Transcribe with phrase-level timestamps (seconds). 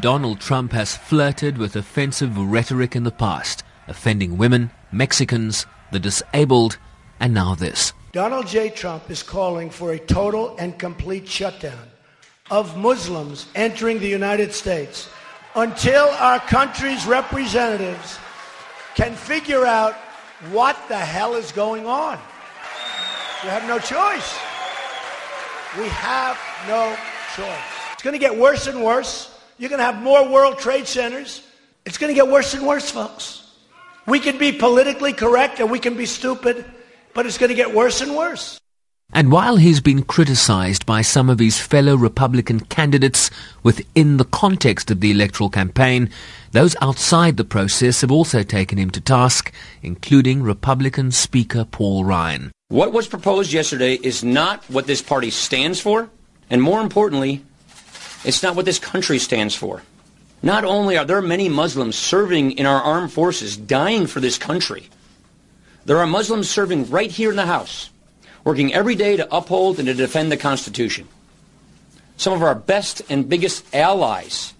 [0.00, 6.78] Donald Trump has flirted with offensive rhetoric in the past, offending women, Mexicans, the disabled,
[7.20, 7.92] and now this.
[8.12, 8.70] Donald J.
[8.70, 11.88] Trump is calling for a total and complete shutdown
[12.50, 15.08] of Muslims entering the United States
[15.54, 18.18] until our country's representatives
[18.94, 19.94] can figure out
[20.50, 22.18] what the hell is going on.
[23.42, 24.34] We have no choice.
[25.78, 26.96] We have no
[27.36, 27.92] choice.
[27.92, 29.33] It's going to get worse and worse.
[29.56, 31.46] You're going to have more World Trade Centers.
[31.86, 33.42] It's going to get worse and worse, folks.
[34.06, 36.64] We can be politically correct and we can be stupid,
[37.14, 38.60] but it's going to get worse and worse.
[39.12, 43.30] And while he's been criticized by some of his fellow Republican candidates
[43.62, 46.10] within the context of the electoral campaign,
[46.50, 49.52] those outside the process have also taken him to task,
[49.82, 52.50] including Republican Speaker Paul Ryan.
[52.70, 56.10] What was proposed yesterday is not what this party stands for,
[56.50, 57.44] and more importantly,
[58.24, 59.82] it's not what this country stands for.
[60.42, 64.88] Not only are there many Muslims serving in our armed forces, dying for this country,
[65.86, 67.90] there are Muslims serving right here in the House,
[68.44, 71.08] working every day to uphold and to defend the Constitution.
[72.16, 74.54] Some of our best and biggest allies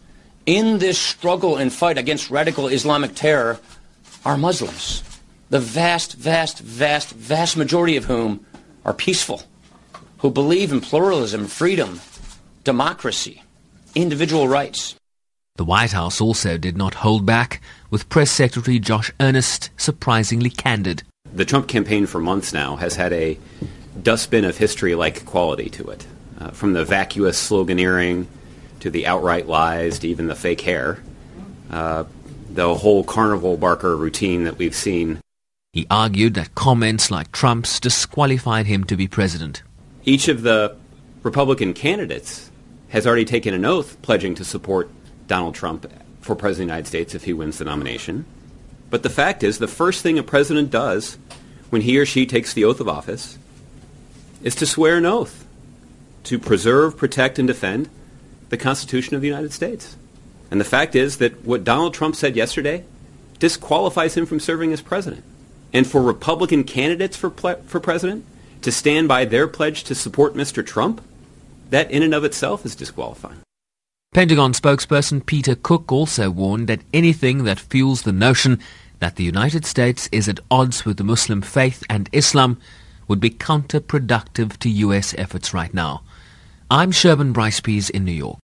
[0.47, 3.61] in this struggle and fight against radical Islamic terror
[4.25, 5.03] are Muslims.
[5.51, 8.45] The vast, vast, vast, vast majority of whom
[8.85, 9.43] are peaceful,
[10.19, 12.01] who believe in pluralism, freedom,
[12.65, 13.43] democracy
[13.95, 14.97] individual rights.
[15.57, 21.05] The White House also did not hold back, with Press Secretary Josh Earnest surprisingly candid.
[21.33, 23.39] The Trump campaign for months now has had a
[24.03, 26.07] dustbin of history like quality to it.
[26.39, 28.27] Uh, from the vacuous sloganeering
[28.81, 30.99] to the outright lies to even the fake hair.
[31.71, 32.05] Uh,
[32.51, 35.21] the whole carnival barker routine that we've seen.
[35.73, 39.63] He argued that comments like Trump's disqualified him to be president.
[40.05, 40.77] Each of the
[41.23, 42.51] Republican candidates
[42.95, 44.89] has already taken an oath pledging to support
[45.27, 48.25] Donald Trump for President of the United States if he wins the nomination.
[48.89, 51.19] But the fact is, the first thing a president does
[51.71, 53.37] when he or she takes the oath of office
[54.45, 55.45] is to swear an oath
[56.23, 57.91] to preserve, protect, and defend
[58.51, 59.97] the Constitution of the United States.
[60.53, 62.85] And the fact is that what Donald Trump said yesterday
[63.41, 65.25] disqualifies him from serving as president.
[65.73, 68.25] And for Republican candidates for, ple- for president
[68.63, 70.65] to stand by their pledge to support Mr.
[70.65, 71.03] Trump
[71.71, 73.41] that in and of itself is disqualifying.
[74.13, 78.61] Pentagon spokesperson Peter Cook also warned that anything that fuels the notion
[79.01, 82.59] that the United States is at odds with the Muslim faith and Islam
[83.09, 85.15] would be counterproductive to U.S.
[85.19, 86.03] efforts right now.
[86.71, 88.39] I'm Sherwin Bryce Pease in New York.